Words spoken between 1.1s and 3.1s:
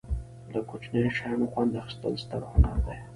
شیانو خوند اخستل ستر هنر دی.